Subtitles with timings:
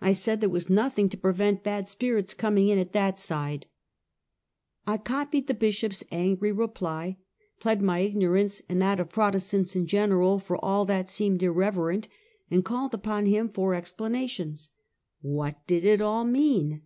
[0.00, 3.66] I said there was nothing to prevent bad spirits coming in at that side,
[4.86, 7.16] r.^ ^ I copied the Bishop's angry reply,
[7.58, 12.06] plead my ignor ance and that of Protestants in general for all that seemed irreverent,
[12.52, 14.70] and called upon him for explana tions.
[15.22, 16.82] What did it all rnean?